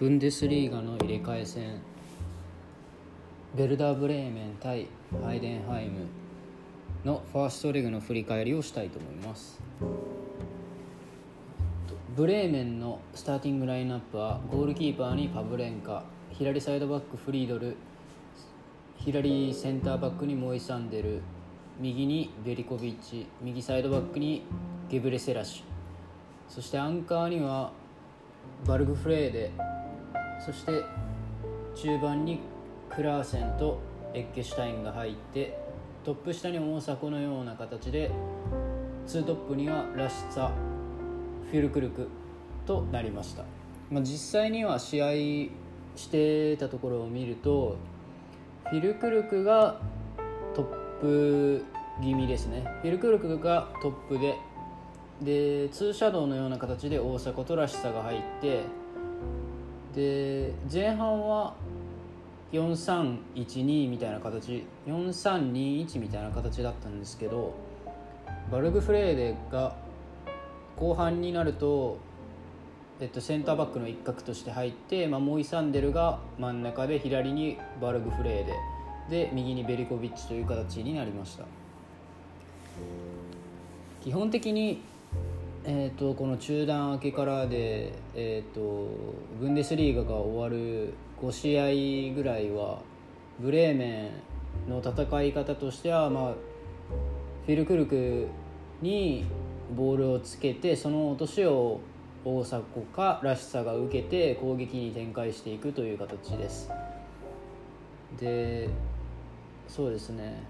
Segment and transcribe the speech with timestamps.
[0.00, 1.78] ブンデスリーガの入れ替え戦。
[3.54, 4.86] ベルダーブレーメン対
[5.22, 6.06] ハイデンハイム
[7.04, 9.60] のファーストレグの振り返りをしたいと思います。
[12.16, 17.76] ブレーメンのスターティングラインナップはゴールキーパーにパブレンカ左サイドバックフリードル
[18.96, 21.20] 左センターバックにモイサンデル
[21.78, 24.44] 右にベリコビッチ右サイドバックに
[24.88, 25.64] ゲブレセラシュ。
[26.50, 27.70] そしてアンカーには
[28.64, 29.50] バルグフレーデ
[30.44, 30.82] そして
[31.74, 32.40] 中盤に
[32.88, 33.80] クラーセンと
[34.14, 35.58] エッゲシュタインが入って
[36.04, 38.10] トップ下に大迫のような形で
[39.06, 42.08] 2トップにはラシツァフィルクルク
[42.66, 43.44] となりました、
[43.90, 45.10] まあ、実際には試合
[45.96, 47.76] してたところを見ると
[48.70, 49.80] フィルクルクが
[50.54, 51.64] トップ
[52.00, 52.64] 気味ですね。
[52.82, 54.36] フィルクルクがトップで
[55.20, 58.62] でツーシャドウのような形で大迫とらしさが入って
[59.94, 61.54] で前半は
[62.52, 67.54] 4312みたいな形4321みたいな形だったんですけど
[68.50, 69.76] バルグフレーデが
[70.76, 71.98] 後半になると、
[73.00, 81.44] えっと、センターバックの一角として入って、まあ、モイサンデルが真ん中で左にバルグフレーデで右にベリコビッチという形になりました。
[84.02, 84.82] 基本的に
[85.62, 88.88] えーと、この中断明けからで、えーと、
[89.38, 92.78] ブンデスリーガが終わる5試合ぐらいは
[93.38, 94.10] ブレーメ
[94.66, 96.32] ンの戦い方としては、まあ、
[97.44, 98.28] フィルクルク
[98.80, 99.26] に
[99.76, 101.80] ボールをつけてその落としを
[102.24, 106.70] 大迫からしさが受けて攻撃に展開していくという形です。
[108.18, 108.68] で
[109.68, 110.42] そうですね。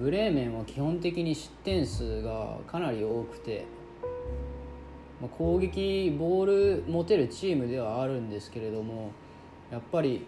[0.00, 3.64] ブレーメンは基本的に失点数がかなり多くて
[5.20, 9.10] ま、攻撃ボール持てるチームではあるんですけれども
[9.70, 10.26] やっぱり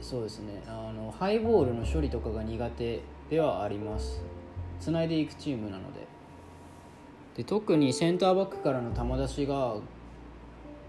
[0.00, 3.00] そうですねあのハイボールの処理とかが苦手
[3.30, 4.22] ではあります。
[4.80, 6.06] つないでいくチームなので。
[7.36, 9.76] で特にセンターバックからの球出しが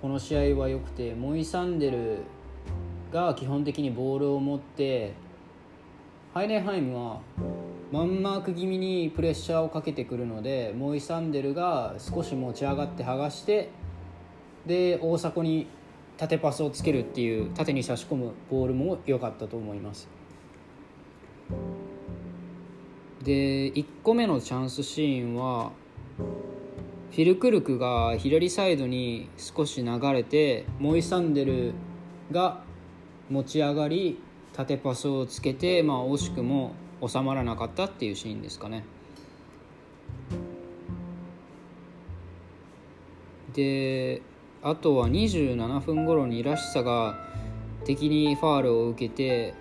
[0.01, 2.23] この試合は良くてモイサンデル
[3.11, 5.13] が基本的にボールを持って
[6.33, 7.21] ハイネンハイムは
[7.91, 13.71] マンマーク気味にプレッシャーをかけてくるのでモイサンデルが少し持ち上がって剥がして
[14.67, 15.67] で大迫に
[16.15, 20.07] 縦パスをつけるっていう縦に差し込むボールも良かったと思います。
[23.23, 25.71] で1個目のチャンスシーンは
[27.11, 31.73] フィルクルクが左サイドに少し流れてモイサンデル
[32.31, 32.61] が
[33.29, 34.21] 持ち上がり
[34.53, 36.73] 縦パスをつけて、まあ、惜しくも
[37.05, 38.83] 収まらなかったっていうシーンですかね。
[43.53, 44.21] で
[44.61, 47.17] あとは27分頃にらしさが
[47.85, 49.53] 敵にファールを受けて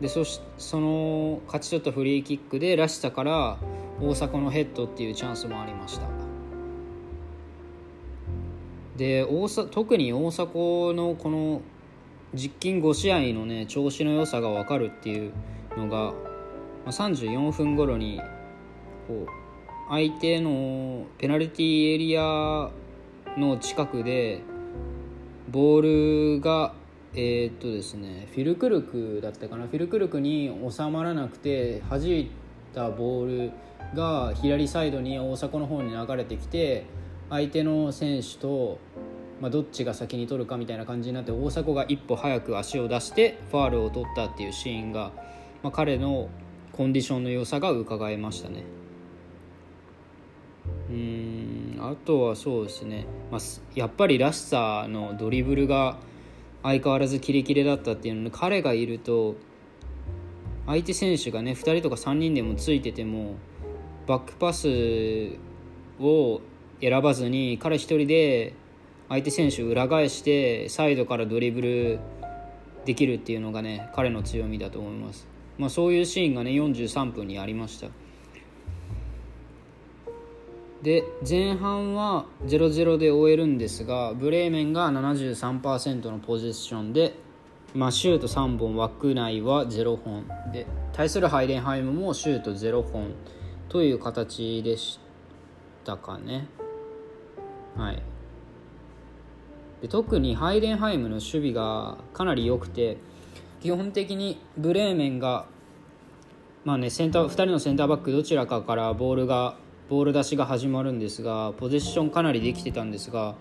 [0.00, 3.58] でそしその勝ち取ったフリーキックでらしさから
[4.00, 6.08] 大迫のヘッドっていうチャンスもありました
[8.96, 11.62] で大特に大迫のこの
[12.32, 15.32] 実勤5試合のね調子の良さが分かるっていう
[15.76, 16.12] のが、
[16.84, 18.20] ま、34分頃に
[19.08, 19.28] こう
[19.90, 22.70] 相手のペナルティーエリア
[23.36, 24.40] の近くで
[25.50, 26.72] ボールが
[27.14, 29.66] えー、っとですねフィルクルクだったかな？
[29.66, 32.30] フィルクルクに収まらなくて弾い
[32.74, 33.52] たボール
[33.94, 36.86] が左サイドに大迫の方に流れてきて
[37.30, 38.78] 相手の選手と
[39.40, 45.12] まあ、どっちが先に取るかみたいな感じになって大迫が一歩早く足を出してファールを取ったっていうシーンが、
[45.64, 46.28] まあ、彼の
[46.72, 48.62] コンディションの良さが伺えましたね。
[50.90, 53.40] うんあとはそうですね、まあ、
[53.74, 55.96] やっぱりらしさのドリブルが
[56.62, 59.36] 相変わらずキレキレだったっていうので彼がいると
[60.66, 63.34] 相手選手がね2人とか3人でもついてても
[64.06, 65.36] バックパス
[66.00, 66.40] を
[66.80, 68.54] 選ばずに彼1人で
[69.08, 71.98] 相手選手を裏返してサイドからドリブル
[72.84, 75.26] できるっていうのがね彼の強みだと思います、
[75.58, 77.88] まあ、そういうシーンがね43分にありました。
[80.82, 87.14] で前半は0-0で終えるんですがブレーメンが73%のポゼッションで、
[87.74, 90.26] まあ、シュート3本枠内は0本。
[90.52, 93.14] で対するハイデンハイムもシュート0本
[93.70, 95.00] という形でし
[95.84, 96.48] たかね。
[97.76, 98.02] はい。
[99.80, 102.98] で特にハイデンハイムの守備がかなり良くて
[103.64, 105.46] 基本的にブレーメンが、
[106.66, 109.56] まあね、センター2人のセンターバックどちらかからボールが
[109.88, 113.36] ボール出しが始まるんですがポゼッションかなりできてたんですが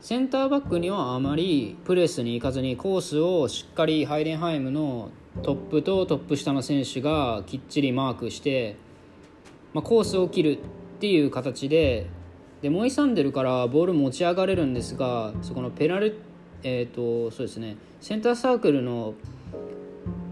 [0.00, 5.10] センターバックにはあまりプレスに行かずにコースをしっかりハイデンハイムの
[5.42, 8.76] トップとトップ下の選手がきっちりマークして、
[9.74, 10.58] まあ、コースを切るっ
[10.98, 12.06] ていう形で
[12.62, 16.16] でモイサンデルからボール持ち上がれるんですがそこのペナル
[16.68, 17.76] えーとそうですね。
[18.00, 19.14] センターサークルの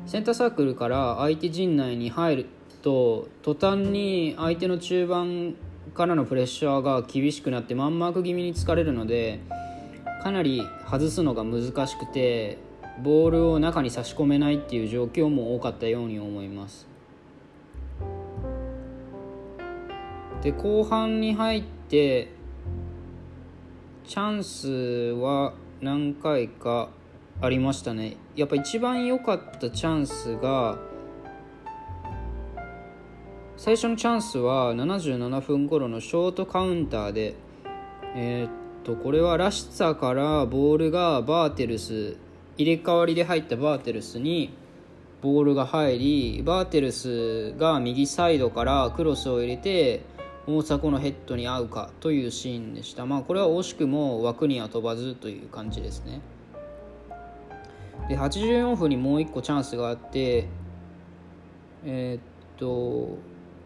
[0.05, 2.47] センターサークルから相手陣内に入る
[2.83, 5.55] と途端に相手の中盤
[5.95, 9.39] からのプレッシャーが厳しくなってマンマーク気味に疲れるので
[10.25, 10.61] かなり
[10.91, 12.59] 外すのが難しくて
[13.01, 16.89] ボールを中に差し込めないっていう状況も多かったように思います。
[20.43, 22.33] で後半に入って
[24.06, 24.69] チャンス
[25.21, 26.91] は何回か
[27.41, 28.17] ありましたね。
[28.37, 30.79] やっぱ一番良かったチャンスが
[33.56, 37.35] 最初のチャンスは77分頃のショートカウンターで
[38.15, 38.51] えー、っ
[38.85, 42.17] とこれはラシッツァからボールがバーテルス
[42.59, 44.55] 入れ替わりで入ったバーテルスに
[45.23, 50.03] ボールが入りバーテルスが右サイドからクロスを入れて
[50.46, 56.20] 大迫のヘッドに合うかというシーンでした、まあ、これは惜しくも枠には飛ばずという感じですね。
[58.08, 60.46] で84分にもう1個チャンスがあって
[61.87, 62.20] えー、っ
[62.58, 63.17] と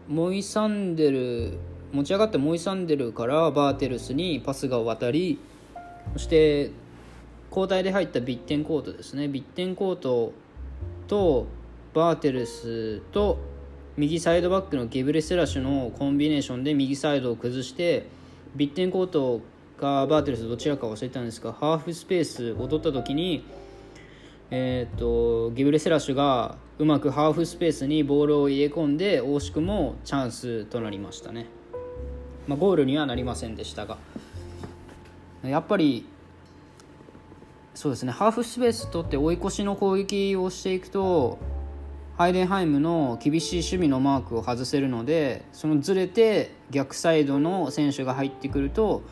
[0.07, 1.57] モイサンデル
[1.91, 5.39] 持ち上がったモイサンデルからバーテルスにパスが渡り
[6.13, 6.71] そして
[7.49, 9.27] 交代で入ったビッテンコートですね。
[9.27, 10.33] ビッテンコート
[11.07, 11.47] と
[11.93, 13.39] バーテルスと
[13.99, 18.07] 右サイドバックのゲブレセラシュのコンビネーションで右サイドを崩して
[18.55, 19.41] ビッテンコート
[19.77, 23.43] かバーテルスどちらか忘れたんですがハーフスペースを取った時に、
[24.51, 31.47] えーと、ゲブレセラシュがうまくハーフスペースにボールを入れ込んで惜しくもチャンスとなりましたね、
[32.47, 33.97] まあ、ゴールにはなりませんでしたが。
[35.43, 36.05] やっぱり
[37.75, 38.13] そうですね。
[38.13, 41.37] ハーフスペース取って追い越しの攻撃をしていくと
[42.19, 49.03] ハイデンハイムの厳しい守備のマークを外せるのでそのずれて逆サイドの選手が入ってくると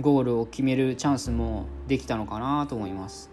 [0.00, 3.30] ゴールを決めるチャンスもできたのかなと思います。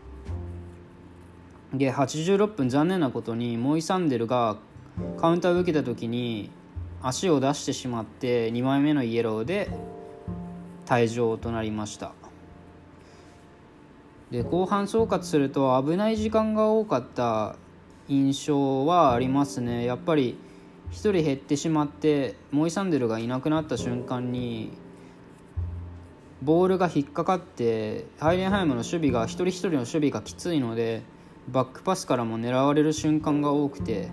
[1.73, 4.57] で86分残念なことにモイサンデルが
[5.17, 6.51] カウンターを受けた時に
[7.01, 9.69] 足を出してしまって2枚目のイエローで
[10.85, 12.11] 退場となりました。
[14.29, 17.55] で後半総括すると危ない時間が多かった
[18.11, 19.85] 印象はありますね。
[19.85, 20.37] やっぱり
[20.91, 24.73] 1人減ってしまってモイサンデルがいなくなった瞬間に
[26.41, 31.03] ボールが引っかかってハイレンハイムの守備が一人一人の守備がきついので
[31.47, 34.09] バックパスからも狙われる瞬間が多くて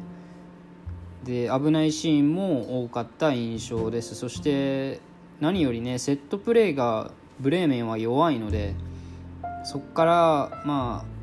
[1.25, 4.15] で危ないシーンも多かった印象です。
[4.15, 5.01] そして
[5.41, 7.11] 何よりねセットプレーが
[7.41, 8.77] ブレーメンは弱いので
[9.65, 11.18] そこからまあ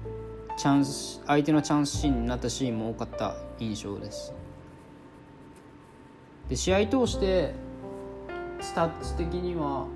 [0.57, 4.33] チャンス相手のチャンスシーンになったシーンも多かった印象です。
[6.49, 7.53] で試合通して
[8.61, 9.87] スタッツ的には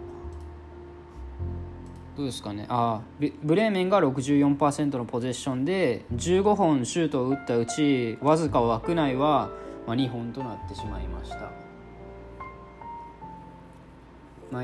[2.17, 2.65] どうですかね。
[2.67, 9.49] あブレーメンが64%のポゼッションで15本シュートを打ったうちわずか枠内は、
[9.87, 11.51] まあ、2本となってしまいました。
[14.51, 14.63] まあ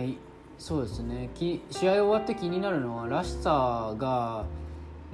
[0.58, 1.30] そうですね。
[1.36, 4.46] き試合終わって気になるのはラシツァが、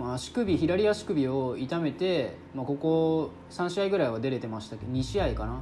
[0.01, 5.62] まあ、足首左足首を痛めて、まあ、ここ3試合ぐらいは出れてましたけど2試合かな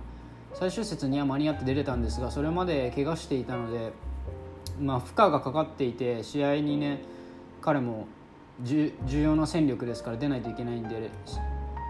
[0.54, 3.92] 最終節には間に合って出れたんですがそれまで怪我していたので、
[4.80, 7.02] まあ、負荷がかかっていて試合にね
[7.62, 8.08] 彼も
[8.64, 11.10] 重要な戦力ですから出ないといけないんで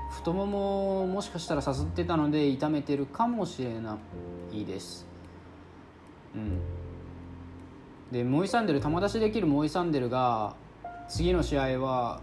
[0.10, 4.00] 太もももしかしたらさすってたので痛めてるかもしれな
[4.51, 5.06] いです。
[6.36, 6.60] うん
[8.12, 10.56] でモイサンデル球出しできるモイサンデルが
[11.08, 12.22] 次の試合は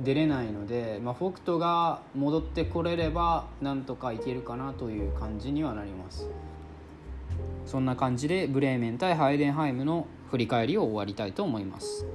[0.00, 6.28] 出れないので、まあ、北斗が戻ってこれればなんとかいけるかなという感じにはなります。
[7.66, 12.06] そんな感じでブレーメン対ハイデンハイムの振り返りを終わりたいと思います。